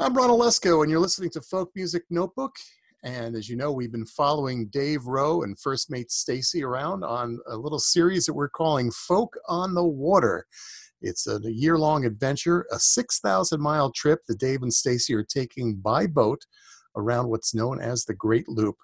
[0.00, 2.54] I'm Ron Olesko, and you're listening to Folk Music Notebook.
[3.02, 7.40] And as you know, we've been following Dave Rowe and First Mate Stacy around on
[7.48, 10.46] a little series that we're calling Folk on the Water.
[11.02, 15.74] It's a year long adventure, a 6,000 mile trip that Dave and Stacy are taking
[15.74, 16.46] by boat
[16.94, 18.76] around what's known as the Great Loop.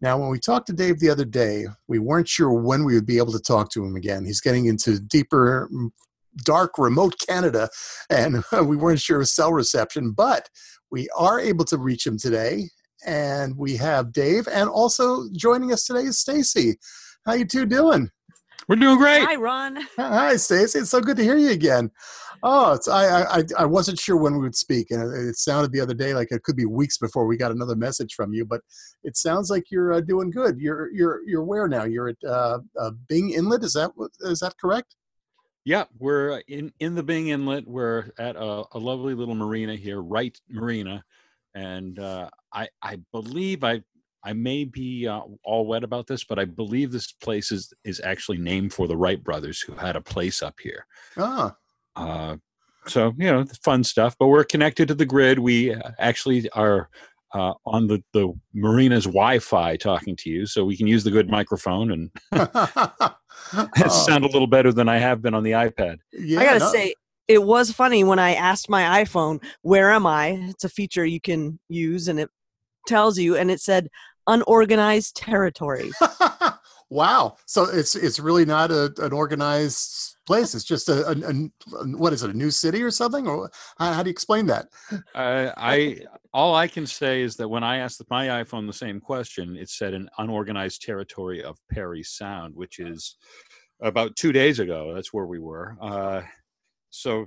[0.00, 3.06] Now, when we talked to Dave the other day, we weren't sure when we would
[3.06, 4.24] be able to talk to him again.
[4.24, 5.68] He's getting into deeper,
[6.44, 7.68] dark, remote Canada,
[8.10, 10.48] and we weren't sure of cell reception, but
[10.90, 12.68] we are able to reach him today.
[13.06, 16.76] And we have Dave, and also joining us today is Stacy.
[17.26, 18.10] How you two doing?
[18.66, 19.22] We're doing great.
[19.22, 19.78] Hi, Ron.
[19.98, 20.78] Hi, Stacy.
[20.78, 21.90] It's so good to hear you again.
[22.42, 25.72] Oh, it's, I, I I wasn't sure when we would speak, and it, it sounded
[25.72, 28.44] the other day like it could be weeks before we got another message from you.
[28.44, 28.62] But
[29.02, 30.58] it sounds like you're uh, doing good.
[30.58, 31.84] You're you're you're where now?
[31.84, 33.64] You're at uh, uh, Byng Inlet.
[33.64, 34.94] Is that is that correct?
[35.64, 37.66] Yeah, we're in in the Byng Inlet.
[37.66, 41.02] We're at a, a lovely little marina here, Wright Marina,
[41.54, 43.82] and uh, I I believe I
[44.22, 48.00] I may be uh, all wet about this, but I believe this place is is
[48.04, 50.86] actually named for the Wright brothers who had a place up here.
[51.16, 51.56] Ah,
[51.96, 52.36] Uh,
[52.86, 54.16] so you know, fun stuff.
[54.18, 55.38] But we're connected to the grid.
[55.38, 56.90] We uh, actually are
[57.32, 61.30] uh, on the the marina's Wi-Fi talking to you, so we can use the good
[61.30, 62.10] microphone and
[63.52, 65.98] Oh, sound a little better than I have been on the iPad.
[66.12, 66.72] yeah, I gotta no.
[66.72, 66.94] say,
[67.28, 71.20] it was funny when I asked my iPhone, "Where am I?" It's a feature you
[71.20, 72.30] can use, and it
[72.86, 73.88] tells you, and it said
[74.26, 75.90] unorganized territory.
[76.94, 77.36] wow.
[77.46, 80.54] So it's it's really not a, an organized place.
[80.54, 82.30] It's just a, a, a- what is it?
[82.30, 83.26] A new city or something?
[83.26, 84.68] Or how, how do you explain that?
[85.14, 86.00] Uh, I
[86.32, 89.68] all I can say is that when I asked my iPhone the same question, it
[89.68, 93.16] said an unorganized territory of Parry Sound, which is
[93.82, 94.94] about two days ago.
[94.94, 95.76] That's where we were.
[95.80, 96.22] Uh,
[96.90, 97.26] so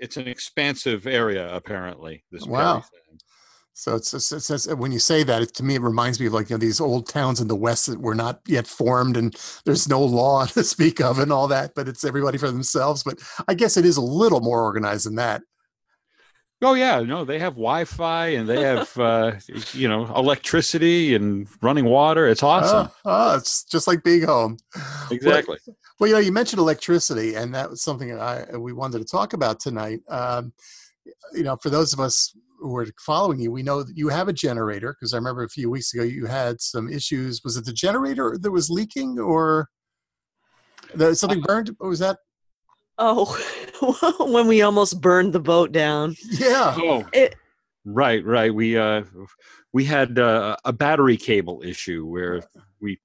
[0.00, 2.24] it's an expansive area, apparently.
[2.30, 2.80] This Parry Wow.
[2.80, 3.20] Sound.
[3.78, 6.26] So it's, it's, it's, it's- when you say that, it, to me, it reminds me
[6.26, 9.16] of like you know these old towns in the West that were not yet formed,
[9.16, 11.76] and there's no law to speak of, and all that.
[11.76, 13.04] But it's everybody for themselves.
[13.04, 15.42] But I guess it is a little more organized than that.
[16.60, 19.34] Oh yeah, no, they have Wi-Fi and they have uh,
[19.72, 22.26] you know electricity and running water.
[22.26, 22.90] It's awesome.
[23.04, 24.56] Oh, oh, it's just like being home.
[24.74, 25.58] Well, exactly.
[26.00, 29.34] Well, you know, you mentioned electricity, and that was something I we wanted to talk
[29.34, 30.00] about tonight.
[30.08, 30.52] Um,
[31.32, 34.28] you know, for those of us who are following you, we know that you have
[34.28, 37.42] a generator because I remember a few weeks ago you had some issues.
[37.44, 39.68] Was it the generator that was leaking, or
[40.94, 41.74] the, something burned?
[41.80, 42.18] Or was that?
[42.98, 46.16] oh, when we almost burned the boat down.
[46.30, 46.74] Yeah.
[46.76, 47.36] Oh, It-
[47.84, 48.52] right, right.
[48.52, 49.04] We uh,
[49.72, 52.42] we had uh, a battery cable issue where
[52.80, 52.98] we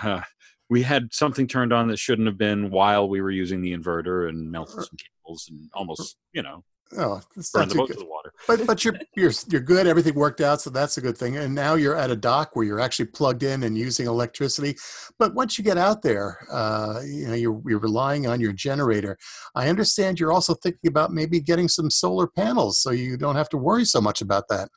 [0.00, 0.22] uh,
[0.68, 4.28] we had something turned on that shouldn't have been while we were using the inverter
[4.28, 6.62] and melted some cables and almost you know
[6.98, 7.98] Oh, that's not the too boat good.
[7.98, 8.32] to the water.
[8.48, 9.86] But but you're you're you're good.
[9.86, 11.36] Everything worked out, so that's a good thing.
[11.36, 14.76] And now you're at a dock where you're actually plugged in and using electricity.
[15.18, 19.16] But once you get out there, uh, you know you're you're relying on your generator.
[19.54, 23.48] I understand you're also thinking about maybe getting some solar panels, so you don't have
[23.50, 24.68] to worry so much about that.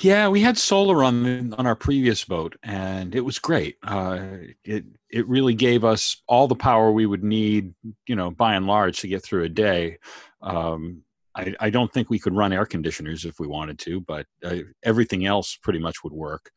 [0.00, 3.76] Yeah, we had solar on the, on our previous boat, and it was great.
[3.82, 4.20] Uh,
[4.64, 7.74] it it really gave us all the power we would need,
[8.06, 9.98] you know, by and large, to get through a day.
[10.42, 11.02] Um,
[11.38, 14.56] I, I don't think we could run air conditioners if we wanted to, but uh,
[14.82, 16.50] everything else pretty much would work.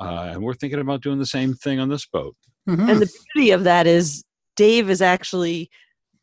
[0.00, 2.34] Uh, and we're thinking about doing the same thing on this boat.
[2.68, 2.90] Mhm.
[2.90, 4.24] And the beauty of that is
[4.56, 5.70] Dave is actually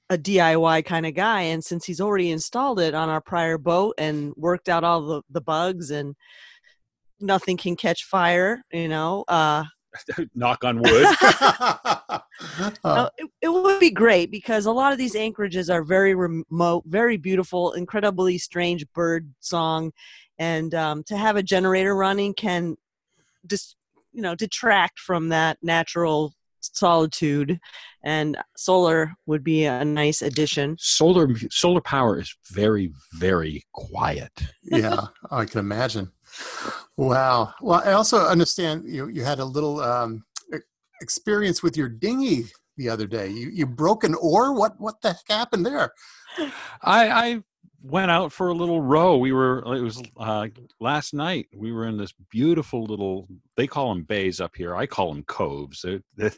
[0.10, 1.42] a DIY kind of guy.
[1.42, 5.22] And since he's already installed it on our prior boat and worked out all the,
[5.30, 6.16] the bugs and
[7.22, 9.64] nothing can catch fire, you know, uh,
[10.36, 11.08] Knock on wood.
[12.84, 16.84] Uh, it, it would be great because a lot of these anchorages are very remote,
[16.88, 19.92] very beautiful, incredibly strange bird song.
[20.40, 22.78] And um, to have a generator running can
[23.46, 23.76] just,
[24.12, 27.60] you know, detract from that natural solitude.
[28.04, 30.78] And solar would be a nice addition.
[30.80, 34.32] solar solar power is very very quiet.
[34.64, 36.12] yeah, I can imagine.
[36.98, 37.54] Wow.
[37.62, 40.24] Well, I also understand you you had a little um,
[41.02, 42.46] experience with your dinghy
[42.78, 43.28] the other day.
[43.30, 44.54] You you broke an oar.
[44.54, 45.92] What what the heck happened there?
[46.82, 47.44] I, I
[47.84, 49.18] went out for a little row.
[49.18, 50.48] We were it was uh,
[50.80, 51.48] last night.
[51.56, 53.28] We were in this beautiful little.
[53.58, 54.76] They call them bays up here.
[54.76, 55.84] I call them coves.
[56.18, 56.32] They're-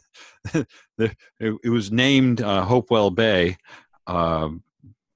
[1.39, 3.57] it, it was named uh, Hopewell Bay,
[4.07, 4.63] um,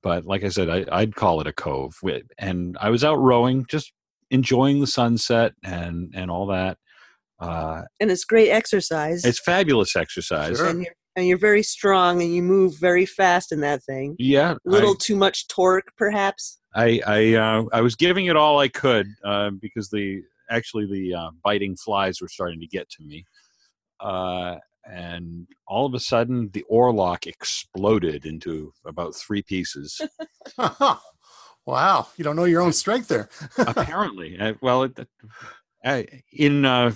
[0.01, 1.95] but like I said, I, I'd call it a cove.
[2.37, 3.91] And I was out rowing, just
[4.31, 6.77] enjoying the sunset and and all that.
[7.39, 9.23] Uh, And it's great exercise.
[9.25, 10.57] it's fabulous exercise.
[10.57, 10.67] Sure.
[10.69, 14.15] and you're and you're very strong and you move very fast in that thing.
[14.19, 16.59] Yeah, A little I- too much torque, perhaps.
[16.75, 20.21] I I uh, I was giving it all I could uh, because the
[20.51, 23.25] actually the uh, biting flies were starting to get to me,
[23.99, 29.99] uh, and all of a sudden the oarlock exploded into about three pieces.
[31.67, 33.29] wow, you don't know your own strength there.
[33.57, 34.97] Apparently, uh, well, it,
[35.83, 36.91] uh, in uh,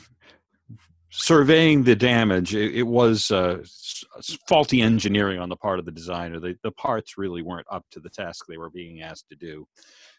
[1.11, 3.63] surveying the damage, it, it was uh,
[4.47, 6.39] faulty engineering on the part of the designer.
[6.39, 9.67] The, the parts really weren't up to the task they were being asked to do.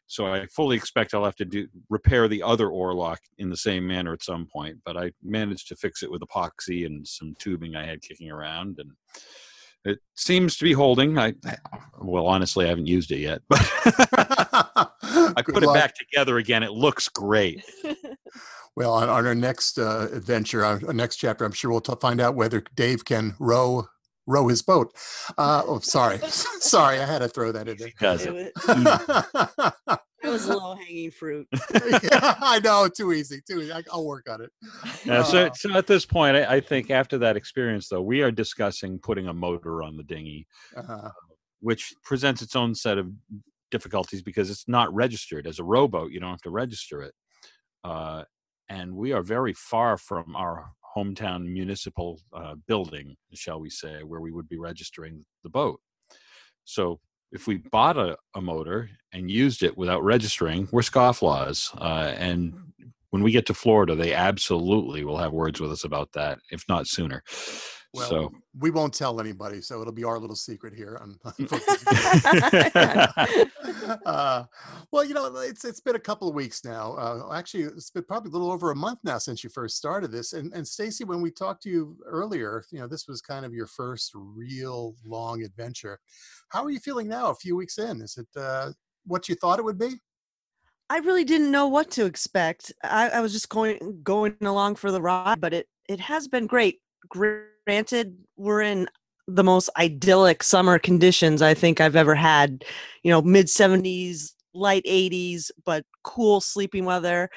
[0.06, 3.86] So I fully expect I'll have to do repair the other oarlock in the same
[3.86, 4.76] manner at some point.
[4.84, 8.78] But I managed to fix it with epoxy and some tubing I had kicking around,
[8.78, 8.90] and
[9.84, 11.18] it seems to be holding.
[11.18, 11.56] I I-
[12.00, 16.62] well, honestly, I haven't used it yet, but I Good put it back together again.
[16.62, 17.64] It looks great.
[18.74, 21.92] Well, on, on our next uh, adventure, our, our next chapter, I'm sure we'll t-
[22.00, 23.86] find out whether Dave can row
[24.26, 24.94] row his boat.
[25.36, 27.92] Uh, oh, sorry, sorry, I had to throw that in there.
[28.00, 28.54] Does It
[30.22, 30.28] it?
[30.28, 31.46] was, it was low hanging fruit.
[31.52, 33.72] yeah, I know, too easy, too easy.
[33.72, 34.50] I, I'll work on it.
[35.04, 38.22] Yeah, so, Uh, so at this point, I, I think after that experience, though, we
[38.22, 40.46] are discussing putting a motor on the dinghy,
[40.76, 41.10] uh,
[41.60, 43.10] which presents its own set of
[43.70, 46.12] difficulties because it's not registered as a rowboat.
[46.12, 47.14] You don't have to register it,
[47.84, 48.24] uh,
[48.68, 54.20] and we are very far from our hometown municipal uh, building, shall we say, where
[54.20, 55.80] we would be registering the boat.
[56.64, 57.00] So
[57.32, 61.74] if we bought a, a motor and used it without registering, we're scofflaws.
[61.80, 62.54] Uh, and
[63.10, 66.64] when we get to Florida, they absolutely will have words with us about that, if
[66.68, 67.22] not sooner.
[67.94, 70.98] Well, so we won't tell anybody, so it'll be our little secret here.
[71.02, 71.34] On, on
[74.06, 74.44] uh,
[74.90, 76.94] well, you know, it's it's been a couple of weeks now.
[76.94, 80.10] Uh, actually, it's been probably a little over a month now since you first started
[80.10, 80.32] this.
[80.32, 83.52] And and Stacy, when we talked to you earlier, you know, this was kind of
[83.52, 85.98] your first real long adventure.
[86.48, 87.30] How are you feeling now?
[87.30, 88.72] A few weeks in, is it uh,
[89.04, 90.00] what you thought it would be?
[90.88, 92.72] I really didn't know what to expect.
[92.82, 96.46] I, I was just going going along for the ride, but it it has been
[96.46, 96.80] great.
[97.66, 98.88] Granted, we're in
[99.28, 102.64] the most idyllic summer conditions I think I've ever had.
[103.02, 107.30] You know, mid seventies, light eighties, but cool sleeping weather.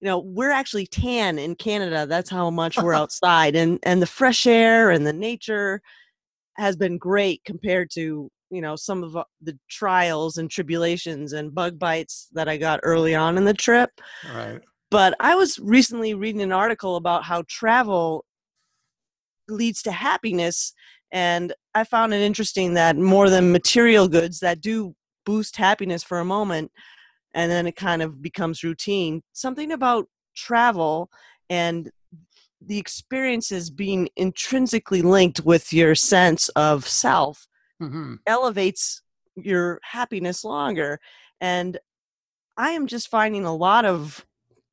[0.00, 2.06] You know, we're actually tan in Canada.
[2.06, 5.80] That's how much we're outside, and and the fresh air and the nature
[6.56, 11.54] has been great compared to you know some of uh, the trials and tribulations and
[11.54, 13.90] bug bites that I got early on in the trip.
[14.28, 14.60] All right.
[14.90, 18.24] But I was recently reading an article about how travel
[19.48, 20.72] leads to happiness,
[21.12, 24.94] and I found it interesting that more than material goods that do
[25.24, 26.70] boost happiness for a moment,
[27.34, 29.22] and then it kind of becomes routine.
[29.32, 31.10] Something about travel
[31.48, 31.90] and
[32.60, 37.46] the experiences being intrinsically linked with your sense of self
[37.78, 39.02] hmm elevates
[39.36, 40.98] your happiness longer
[41.40, 41.78] and
[42.56, 44.24] i am just finding a lot of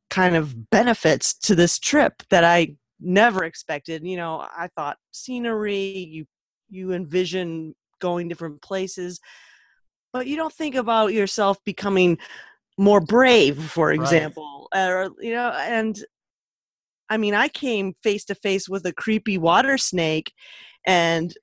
[0.10, 5.86] kind of benefits to this trip that i never expected you know i thought scenery
[5.88, 6.26] you
[6.70, 9.20] you envision going different places
[10.12, 12.18] but you don't think about yourself becoming
[12.78, 14.02] more brave for Right.
[14.02, 16.04] example or you know and
[17.10, 20.34] i mean i came face to face with a creepy water snake
[20.86, 21.34] and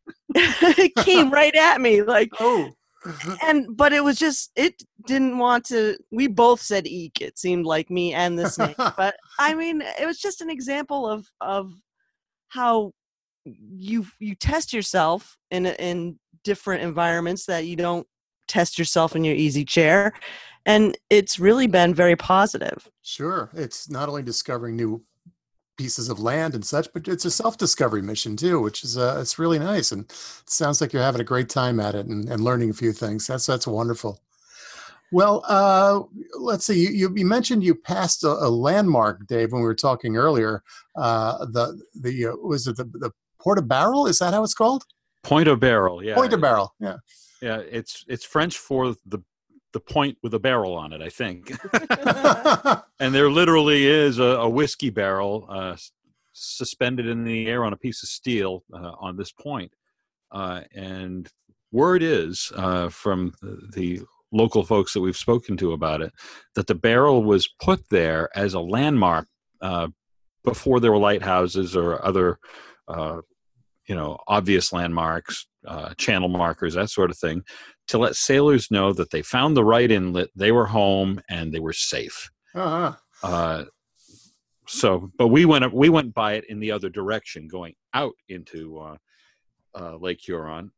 [0.34, 2.74] it came right at me like Oh.
[3.42, 7.64] and but it was just it didn't want to we both said eek it seemed
[7.64, 11.72] like me and the snake but i mean it was just an example of of
[12.48, 12.92] how
[13.44, 18.06] you you test yourself in in different environments that you don't
[18.48, 20.12] test yourself in your easy chair
[20.66, 23.50] and it's really been very positive Sure.
[23.54, 25.02] It's not only discovering new
[25.80, 29.38] pieces of land and such, but it's a self-discovery mission too, which is uh, it's
[29.38, 29.92] really nice.
[29.92, 32.74] And it sounds like you're having a great time at it and, and learning a
[32.82, 33.26] few things.
[33.26, 34.20] That's that's wonderful.
[35.10, 36.02] Well, uh,
[36.38, 36.78] let's see.
[36.84, 40.62] You, you, you mentioned you passed a, a landmark, Dave, when we were talking earlier.
[40.96, 43.10] Uh, the the uh, was it the the
[43.40, 44.06] Porta Barrel?
[44.06, 44.84] Is that how it's called?
[45.22, 46.68] Pointe au Baril, yeah, Pointe au Baril.
[46.78, 46.98] Yeah.
[47.40, 47.58] yeah.
[47.78, 49.20] It's it's French for the
[49.72, 51.52] the point with a barrel on it, I think.
[53.00, 55.76] and there literally is a, a whiskey barrel uh,
[56.32, 59.72] suspended in the air on a piece of steel uh, on this point.
[60.32, 61.28] Uh, and
[61.72, 64.00] word is uh, from the, the
[64.32, 66.12] local folks that we've spoken to about it
[66.54, 69.26] that the barrel was put there as a landmark
[69.60, 69.88] uh,
[70.44, 72.38] before there were lighthouses or other,
[72.88, 73.20] uh,
[73.90, 77.42] you know, obvious landmarks, uh, channel markers, that sort of thing,
[77.88, 81.58] to let sailors know that they found the right inlet, they were home, and they
[81.58, 82.30] were safe.
[82.54, 82.92] uh-huh.
[83.24, 83.64] Uh,
[84.68, 88.78] so, but we went we went by it in the other direction, going out into
[88.78, 88.96] uh,
[89.74, 90.70] uh, Lake Huron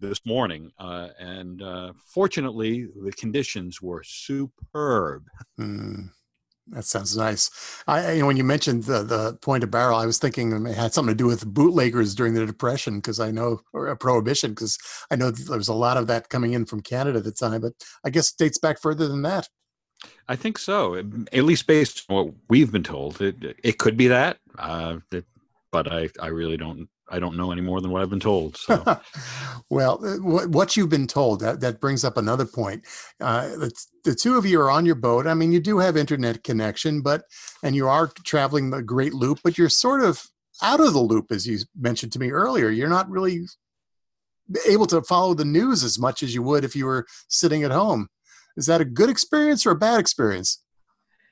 [0.00, 5.26] this morning, uh, and uh, fortunately, the conditions were superb.
[5.60, 6.10] Mm,
[6.70, 7.50] that sounds nice.
[7.86, 10.74] I, you know, when you mentioned the the point of barrel, I was thinking it
[10.74, 14.78] had something to do with bootleggers during the Depression, because I know or Prohibition, because
[15.10, 17.60] I know there was a lot of that coming in from Canada at the time.
[17.60, 17.72] But
[18.04, 19.48] I guess dates back further than that.
[20.28, 23.20] I think so, at least based on what we've been told.
[23.20, 25.24] It it could be that, uh, it,
[25.72, 28.56] but I I really don't I don't know any more than what I've been told.
[28.56, 29.00] So.
[29.70, 32.84] well, uh, what you've been told that that brings up another point.
[33.20, 33.72] Uh, the,
[34.04, 35.26] the two of you are on your boat.
[35.26, 37.22] I mean, you do have internet connection, but
[37.62, 40.22] and you are traveling the Great Loop, but you're sort of
[40.62, 42.68] out of the loop, as you mentioned to me earlier.
[42.70, 43.46] You're not really
[44.66, 47.70] able to follow the news as much as you would if you were sitting at
[47.70, 48.08] home.
[48.56, 50.62] Is that a good experience or a bad experience?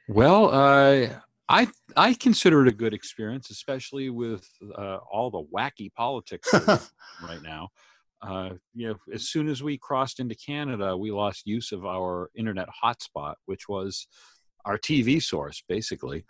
[0.09, 1.09] Well, uh,
[1.49, 6.52] I I consider it a good experience, especially with uh, all the wacky politics
[7.22, 7.68] right now.
[8.20, 12.30] Uh, you know, as soon as we crossed into Canada, we lost use of our
[12.34, 14.06] internet hotspot, which was
[14.66, 15.62] our TV source.
[15.68, 16.24] Basically,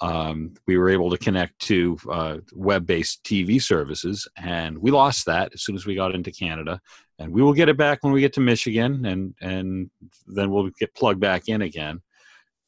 [0.00, 5.52] um, we were able to connect to uh, web-based TV services, and we lost that
[5.54, 6.80] as soon as we got into Canada.
[7.18, 9.90] And we will get it back when we get to Michigan, and and
[10.26, 12.02] then we'll get plugged back in again.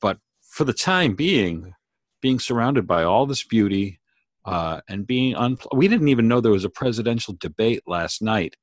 [0.00, 1.72] But for the time being,
[2.20, 4.00] being surrounded by all this beauty
[4.44, 8.56] uh, and being unpl- we didn't even know there was a presidential debate last night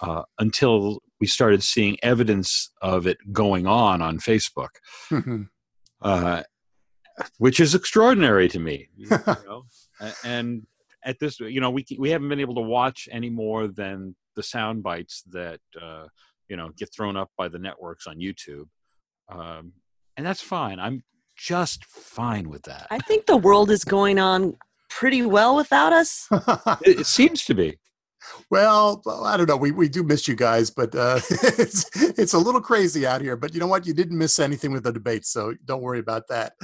[0.00, 4.68] uh, until we started seeing evidence of it going on on Facebook,
[5.10, 5.42] mm-hmm.
[6.02, 6.42] uh,
[7.38, 8.88] which is extraordinary to me.
[8.96, 9.08] You
[9.46, 9.64] know?
[10.24, 10.66] and
[11.04, 14.42] at this, you know, we we haven't been able to watch any more than the
[14.42, 16.06] sound bites that uh,
[16.48, 18.68] you know get thrown up by the networks on YouTube,
[19.28, 19.72] um,
[20.16, 20.78] and that's fine.
[20.78, 21.02] I'm
[21.38, 22.86] just fine with that.
[22.90, 24.56] I think the world is going on
[24.90, 26.26] pretty well without us.
[26.84, 27.78] it, it, seems to be.
[28.50, 29.56] Well, I don't know.
[29.56, 33.36] We, we do miss you guys, but uh, it's it's a little crazy out here.
[33.36, 33.86] But you know what?
[33.86, 36.54] You didn't miss anything with the debate, so don't worry about that.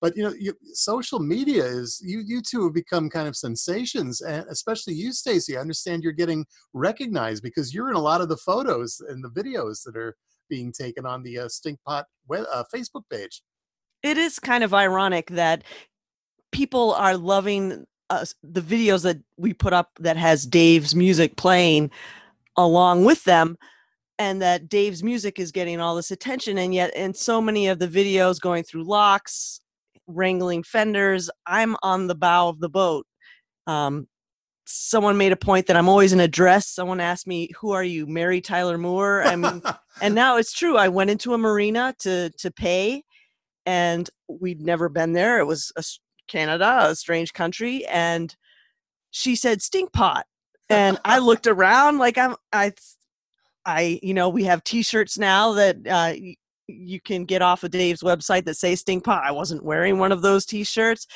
[0.00, 4.22] But you know, you, social media is you you two have become kind of sensations,
[4.22, 5.56] and especially you, Stacy.
[5.56, 9.30] I understand you're getting recognized because you're in a lot of the photos and the
[9.30, 10.16] videos that are
[10.48, 13.42] being taken on the uh, Stinkpot web, uh, Facebook page
[14.02, 15.64] it is kind of ironic that
[16.50, 21.90] people are loving us, the videos that we put up that has Dave's music playing
[22.56, 23.56] along with them
[24.18, 27.78] and that Dave's music is getting all this attention and yet in so many of
[27.78, 29.60] the videos going through locks
[30.06, 33.06] wrangling fenders I'm on the bow of the boat
[33.66, 34.08] um,
[34.64, 36.66] someone made a point that I'm always in a dress.
[36.66, 39.62] Someone asked me, "Who are you, Mary Tyler Moore?" I mean,
[40.00, 40.76] and now it's true.
[40.76, 43.04] I went into a marina to to pay,
[43.66, 45.38] and we'd never been there.
[45.38, 45.82] It was a,
[46.28, 48.34] Canada, a strange country, and
[49.10, 50.26] she said stink pot,
[50.70, 52.72] and I looked around like I'm I
[53.66, 56.14] I you know we have T-shirts now that uh,
[56.66, 59.24] you can get off of Dave's website that say stink pot.
[59.24, 61.06] I wasn't wearing one of those T-shirts,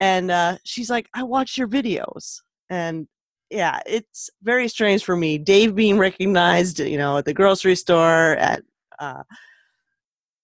[0.00, 3.08] and uh, she's like, I watch your videos, and
[3.50, 5.38] yeah, it's very strange for me.
[5.38, 8.62] Dave being recognized, you know, at the grocery store, at
[8.98, 9.22] uh,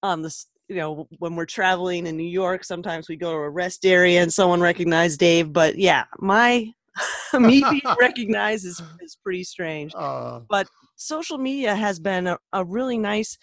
[0.03, 0.35] on the
[0.68, 4.23] you know when we're traveling in new york sometimes we go to a rest area
[4.23, 6.73] and someone recognized dave but yeah my
[7.38, 9.92] me being recognized is, is pretty strange.
[9.94, 13.38] Uh, but social media has been a, a really nice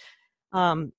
[0.53, 0.91] um,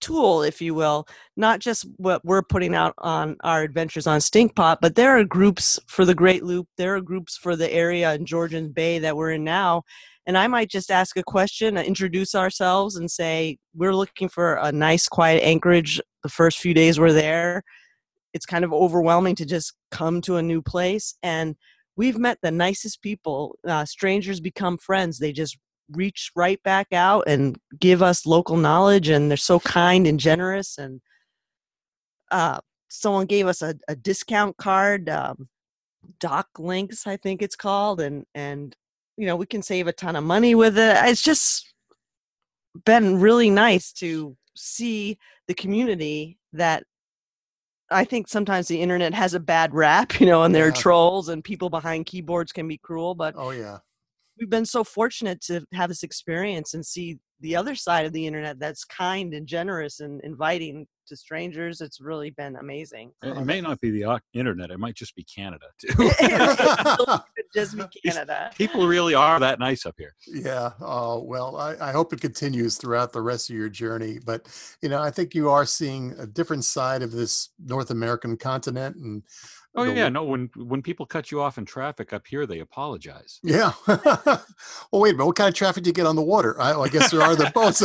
[0.00, 4.76] tool if you will not just what we're putting out on our adventures on stinkpot
[4.80, 8.24] but there are groups for the great loop there are groups for the area in
[8.24, 9.82] georgian bay that we're in now
[10.28, 14.56] and I might just ask a question, uh, introduce ourselves, and say, We're looking for
[14.56, 17.62] a nice, quiet anchorage the first few days we're there.
[18.34, 21.14] It's kind of overwhelming to just come to a new place.
[21.22, 21.56] And
[21.96, 23.56] we've met the nicest people.
[23.66, 25.18] Uh, strangers become friends.
[25.18, 25.56] They just
[25.92, 30.76] reach right back out and give us local knowledge, and they're so kind and generous.
[30.76, 31.00] And
[32.30, 35.08] uh, someone gave us a, a discount card.
[35.08, 35.48] Um,
[36.20, 38.74] doc links i think it's called and and
[39.18, 41.74] you know we can save a ton of money with it it's just
[42.84, 46.84] been really nice to see the community that
[47.90, 50.72] I think sometimes the internet has a bad rap, you know, and there yeah.
[50.72, 53.14] are trolls and people behind keyboards can be cruel.
[53.14, 53.78] But oh yeah,
[54.38, 58.26] we've been so fortunate to have this experience and see the other side of the
[58.26, 61.80] internet that's kind and generous and inviting to strangers.
[61.80, 63.12] It's really been amazing.
[63.22, 66.10] It, it may not be the internet; it might just be Canada too.
[67.54, 68.50] Just be Canada.
[68.56, 70.14] People really are that nice up here.
[70.26, 70.72] Yeah.
[70.80, 74.18] Uh, well, I, I hope it continues throughout the rest of your journey.
[74.24, 74.46] But,
[74.82, 78.96] you know, I think you are seeing a different side of this North American continent.
[78.96, 79.22] And
[79.74, 80.24] Oh the yeah, no.
[80.24, 83.38] When when people cut you off in traffic up here, they apologize.
[83.42, 83.72] Yeah.
[83.86, 84.42] well,
[84.92, 85.26] wait a minute.
[85.26, 86.60] What kind of traffic do you get on the water?
[86.60, 87.82] I, I guess there are the boats.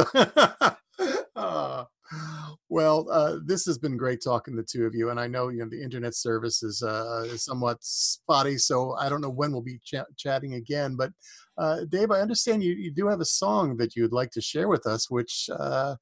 [1.36, 1.86] Uh,
[2.70, 5.50] well, uh, this has been great talking to the two of you, and I know
[5.50, 9.52] you know the internet service is, uh, is somewhat spotty, so I don't know when
[9.52, 10.96] we'll be ch- chatting again.
[10.96, 11.12] But
[11.58, 14.68] uh, Dave, I understand you, you do have a song that you'd like to share
[14.68, 15.96] with us, which uh,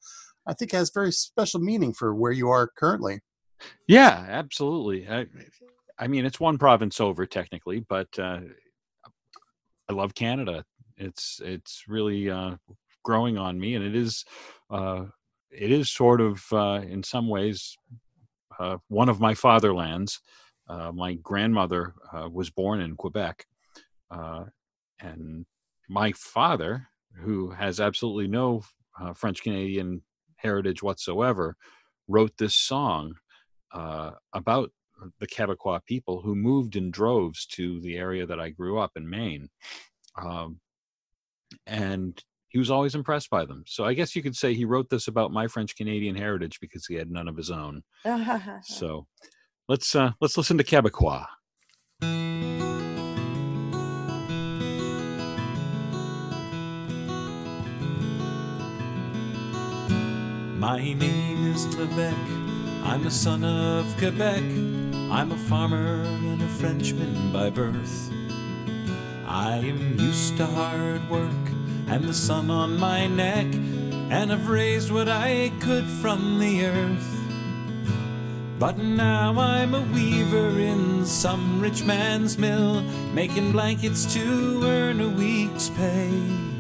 [0.48, 3.22] I think has very special meaning for where you are currently.
[3.88, 5.08] Yeah, absolutely.
[5.08, 5.26] I,
[6.00, 8.40] I mean, it's one province over technically, but uh,
[9.90, 10.66] I love Canada.
[10.98, 12.56] It's it's really uh,
[13.04, 14.24] growing on me, and it is
[14.70, 15.06] uh,
[15.52, 17.76] it is sort of uh, in some ways
[18.60, 20.20] uh, one of my fatherlands.
[20.70, 21.94] Uh, my grandmother
[22.32, 23.46] was born in Quebec,
[24.10, 25.46] and
[25.90, 26.88] my father,
[27.18, 28.64] who has absolutely no
[29.16, 30.02] French Canadian
[30.38, 31.58] heritage whatsoever,
[32.08, 33.16] wrote this song
[33.74, 34.72] uh, about
[35.20, 39.10] the Quebecois people who moved in droves to the area that I grew up in
[39.10, 39.50] Maine.
[40.22, 40.60] Um,
[41.66, 43.64] and he was always impressed by them.
[43.66, 46.86] So I guess you could say he wrote this about my French Canadian heritage because
[46.86, 47.84] he had none of his own.
[48.64, 49.08] So
[49.68, 51.26] let's uh, let's listen to Quebecois.
[60.60, 61.02] My name
[61.52, 62.51] is Levesque.
[62.84, 64.44] I'm a son of Quebec.
[65.12, 68.12] I'm a farmer and a Frenchman by birth.
[69.26, 71.32] I am used to hard work
[71.88, 77.22] and the sun on my neck, and I've raised what I could from the earth.
[78.58, 82.82] But now I'm a weaver in some rich man's mill,
[83.14, 86.51] making blankets to earn a week's pay.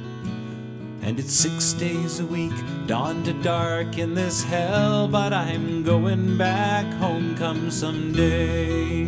[1.04, 2.54] And it's six days a week,
[2.86, 5.08] dawn to dark in this hell.
[5.08, 9.08] But I'm going back home come someday.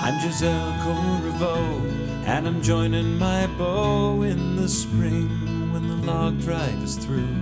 [0.00, 5.28] I'm Giselle Corriveau, and I'm joining my beau in the spring
[5.72, 7.36] when the log drive is through.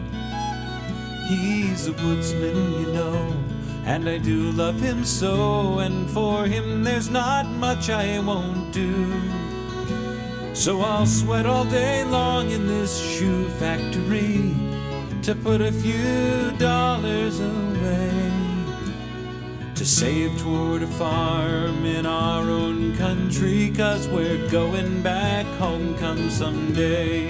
[1.29, 3.45] He's a woodsman, you know,
[3.85, 9.46] and I do love him so, and for him there's not much I won't do.
[10.57, 14.55] So I'll sweat all day long in this shoe factory
[15.21, 18.33] to put a few dollars away
[19.75, 26.31] to save toward a farm in our own country, cause we're going back home come
[26.31, 27.29] someday.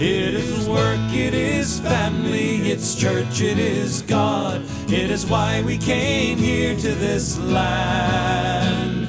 [0.00, 4.60] It is work, it is family, it's church, it is God.
[4.88, 9.06] It is why we came here to this land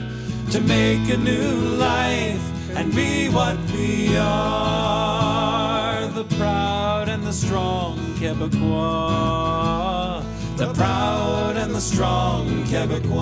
[0.51, 7.97] to make a new life and be what we are the proud and the strong
[8.15, 10.23] Quebecois.
[10.57, 13.15] The proud and the strong Quebecois.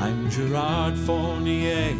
[0.00, 1.96] I'm Gerard Fournier,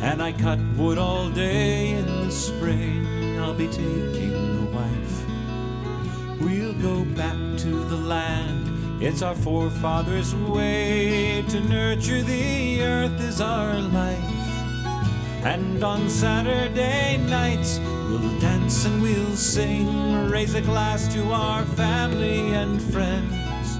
[0.00, 3.38] and I cut wood all day in the spring.
[3.38, 5.24] I'll be taking a wife.
[6.40, 8.65] We'll go back to the land.
[8.98, 14.18] It's our forefathers' way to nurture the earth is our life.
[15.44, 22.54] And on Saturday nights, we'll dance and we'll sing, raise a glass to our family
[22.54, 23.76] and friends.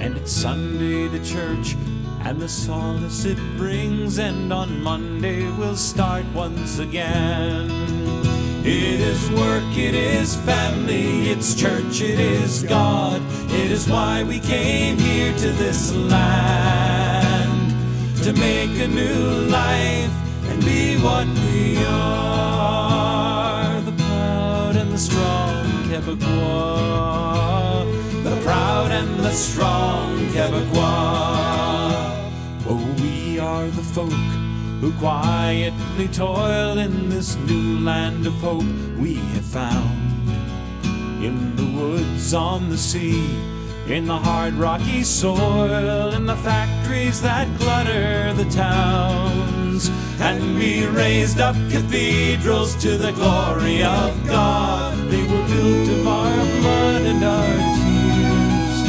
[0.00, 1.76] And it's Sunday to church
[2.24, 4.18] and the solace it brings.
[4.18, 8.17] And on Monday we'll start once again.
[8.70, 13.22] It is work, it is family, it's church, it is God.
[13.50, 17.72] It is why we came here to this land
[18.22, 20.12] to make a new life
[20.50, 22.60] and be what we are.
[23.80, 27.86] The proud and the strong Quebecois.
[28.22, 30.76] The proud and the strong Quebecois.
[32.68, 34.37] Oh, we are the folk
[34.80, 38.62] who quietly toil in this new land of hope
[38.98, 40.30] we have found.
[41.22, 43.26] In the woods, on the sea,
[43.88, 49.90] in the hard rocky soil, in the factories that clutter the towns.
[50.20, 54.96] And we raised up cathedrals to the glory of God.
[55.10, 58.80] They were built of our blood and our tears.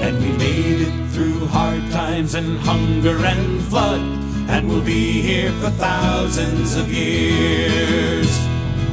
[0.00, 4.19] And we made it through hard times and hunger and flood.
[4.52, 8.28] And we'll be here for thousands of years.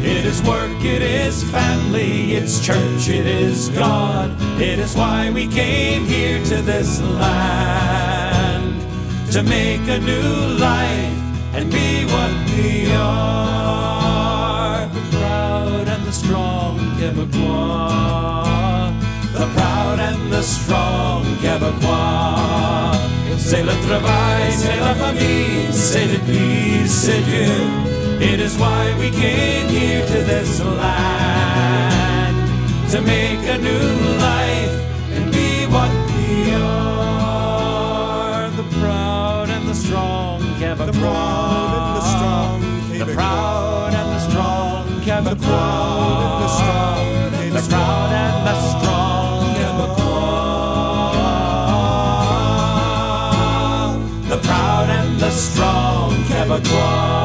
[0.01, 4.31] It is work, it is family, it's church, it is God.
[4.61, 8.81] It is why we came here to this land
[9.31, 11.17] to make a new life
[11.55, 14.87] and be what we are.
[14.87, 18.93] The proud and the strong Quebecois.
[19.33, 22.16] The proud and the strong Quebecois.
[23.49, 27.47] C'est le travail, c'est la famille, c'est l'église, c'est Dieu.
[28.19, 32.35] It is why we came here to this land
[32.91, 34.66] to make a new life
[55.37, 57.16] strong Quebecois.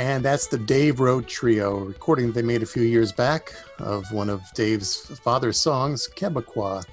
[0.00, 4.30] And that's the Dave Rowe Trio, recording they made a few years back of one
[4.30, 6.86] of Dave's father's songs, Quebecois,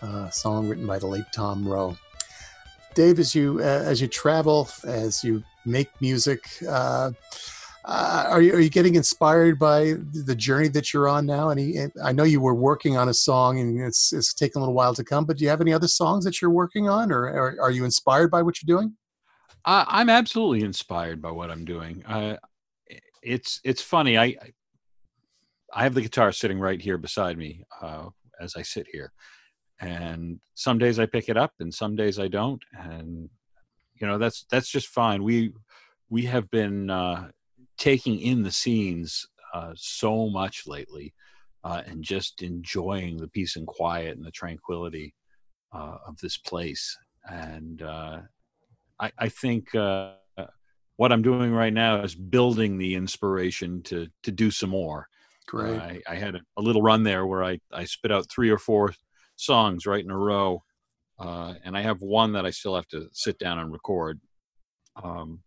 [0.00, 1.94] a song written by the late Tom Rowe.
[2.94, 7.10] Dave, as you uh, as you travel, as you make music, uh,
[7.84, 11.50] uh, are you are you getting inspired by the journey that you're on now?
[11.50, 14.74] And I know you were working on a song, and it's it's taken a little
[14.74, 15.26] while to come.
[15.26, 17.84] But do you have any other songs that you're working on, or, or are you
[17.84, 18.96] inspired by what you're doing?
[19.68, 22.02] I, I'm absolutely inspired by what I'm doing.
[22.06, 22.36] Uh,
[23.22, 24.16] it's it's funny.
[24.18, 24.34] I
[25.74, 28.06] I have the guitar sitting right here beside me uh,
[28.40, 29.12] as I sit here,
[29.78, 33.28] and some days I pick it up, and some days I don't, and
[34.00, 35.22] you know that's that's just fine.
[35.22, 35.52] We
[36.08, 37.28] we have been uh,
[37.76, 41.12] taking in the scenes uh, so much lately,
[41.62, 45.14] uh, and just enjoying the peace and quiet and the tranquility
[45.74, 46.96] uh, of this place,
[47.30, 47.82] and
[49.00, 50.12] I, I think uh,
[50.96, 55.08] what I'm doing right now is building the inspiration to to do some more.
[55.46, 55.80] Great.
[55.80, 58.58] I, I had a, a little run there where I, I spit out three or
[58.58, 58.92] four
[59.36, 60.62] songs right in a row,
[61.18, 64.20] uh, and I have one that I still have to sit down and record.
[65.02, 65.40] Um,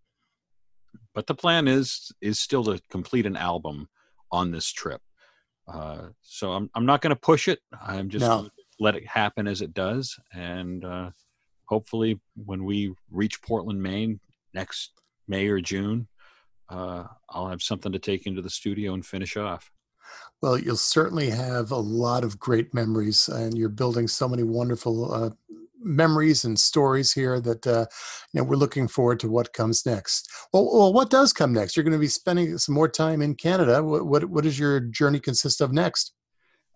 [1.14, 3.90] but the plan is is still to complete an album
[4.32, 5.02] on this trip.
[5.68, 7.60] Uh, so I'm I'm not going to push it.
[7.86, 8.38] I'm just No.
[8.38, 11.12] gonna let it happen as it does, and uh,
[11.72, 14.20] hopefully when we reach Portland, Maine
[14.54, 14.92] next
[15.30, 16.08] May or June,
[16.70, 19.72] uh, I'll have something to take into the studio and finish off.
[20.42, 25.14] Well, you'll certainly have a lot of great memories, and you're building so many wonderful
[25.14, 25.30] uh,
[25.80, 27.86] memories and stories here that uh,
[28.34, 30.30] you know we're looking forward to what comes next.
[30.52, 31.78] Well, well, what does come next?
[31.78, 33.82] You're going to be spending some more time in Canada.
[33.82, 36.14] What what, what does your journey consist of next?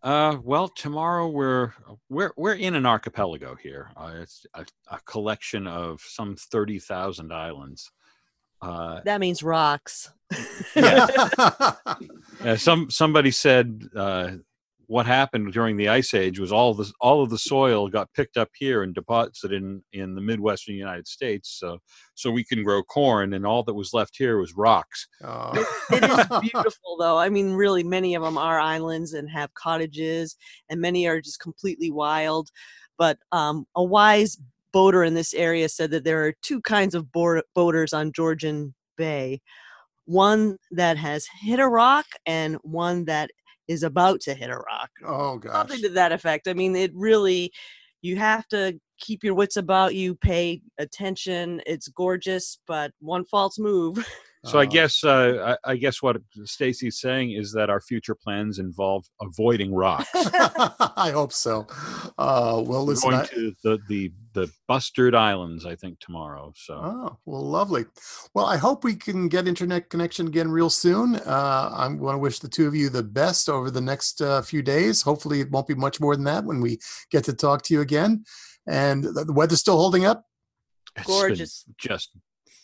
[0.06, 1.74] Uh, well, tomorrow we're
[2.10, 3.90] we're we're in an archipelago here.
[3.98, 7.90] Uh, it's a, a collection of some thirty thousand islands.
[8.62, 10.12] Uh, That means rocks.
[10.76, 11.08] Yeah.
[11.40, 14.34] uh, some somebody said uh,
[14.88, 18.38] what happened during the ice age was all the all of the soil got picked
[18.38, 21.58] up here and deposited in in the midwestern United States.
[21.60, 21.80] So
[22.14, 25.08] so we can grow corn, and all that was left here was rocks.
[25.24, 25.52] Oh.
[25.54, 29.54] it, it is beautiful though i mean really many of them are islands and have
[29.54, 30.36] cottages
[30.70, 32.50] and many are just completely wild
[32.98, 34.38] but um, a wise
[34.72, 38.74] boater in this area said that there are two kinds of boar- boaters on georgian
[38.98, 39.42] bay
[40.06, 43.32] one that has hit a rock and one that
[43.68, 45.54] is about to hit a rock Oh gosh.
[45.54, 47.52] something to that effect i mean it really
[48.02, 53.58] you have to keep your wits about you pay attention it's gorgeous but one false
[53.60, 54.08] move
[54.46, 54.68] So I Oh.
[54.68, 59.74] guess uh, I, I guess what Stacy's saying is that our future plans involve avoiding
[59.84, 60.08] rocks.
[60.14, 61.66] I hope so.
[62.20, 63.10] Uh, well, We're listen.
[63.10, 66.54] going I- to the, the the Bustard Islands, I think, tomorrow.
[66.56, 67.86] So Oh, well, lovely.
[68.36, 71.16] Well, I hope we can get internet connection again real soon.
[71.16, 74.44] Uh, I want to wish the two of you the best over the next uh,
[74.44, 75.02] few days.
[75.02, 76.78] Hopefully, it won't be much more than that when we
[77.10, 78.24] get to talk to you again.
[78.68, 80.24] And the, the weather's still holding up.
[80.96, 81.66] it's Gorgeous.
[81.80, 82.12] just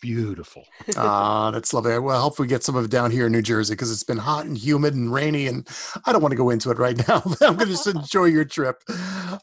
[0.02, 0.64] beautiful.
[0.96, 1.98] Ah, that's lovely.
[1.98, 4.18] Well, hopefully, we get some of it down here in New Jersey because it's been
[4.18, 5.66] hot and humid and rainy, and
[6.04, 7.22] I don't want to go into it right now.
[7.24, 8.82] I'm going to just enjoy your trip.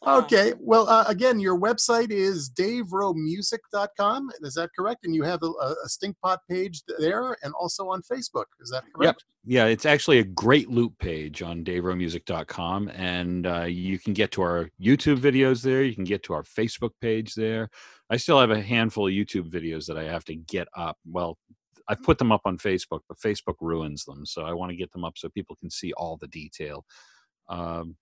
[0.06, 0.54] Okay.
[0.60, 4.30] Well, uh, again, your website is daverowemusic.com.
[4.41, 5.04] Is that correct?
[5.04, 8.45] And you have a, a Stinkpot page there and also on Facebook.
[8.62, 9.26] Is that correct?
[9.45, 12.89] Yeah, it's actually a great loop page on daverowemusic.com.
[12.89, 15.84] And uh, you can get to our YouTube videos there.
[15.84, 17.69] You can get to our Facebook page there.
[18.10, 20.97] I still have a handful of YouTube videos that I have to get up.
[21.06, 21.38] Well,
[21.88, 24.25] I put them up on Facebook, but Facebook ruins them.
[24.25, 26.86] So I want to get them up so people can see all the detail.
[27.47, 27.95] Um,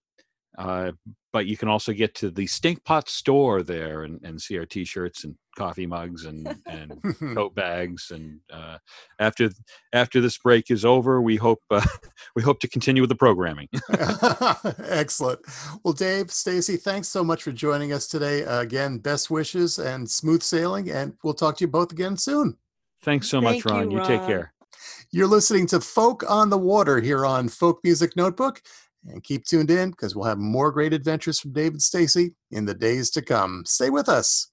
[0.57, 0.91] uh,
[1.31, 5.23] but you can also get to the Stinkpot store there and, and see our T-shirts
[5.23, 6.99] and coffee mugs and and
[7.35, 8.11] tote bags.
[8.11, 8.77] And uh,
[9.19, 9.49] after
[9.93, 11.85] after this break is over, we hope uh,
[12.35, 13.67] we hope to continue with the programming.
[14.79, 15.39] Excellent.
[15.83, 18.43] Well, Dave, Stacy, thanks so much for joining us today.
[18.43, 22.57] Uh, again, best wishes and smooth sailing, and we'll talk to you both again soon.
[23.03, 23.91] Thanks so Thank much, Ron.
[23.91, 24.53] you, you take care.
[25.11, 28.61] You're listening to Folk on the Water here on Folk Music Notebook.
[29.07, 32.73] And keep tuned in because we'll have more great adventures from David Stacy in the
[32.73, 33.63] days to come.
[33.65, 34.51] Stay with us.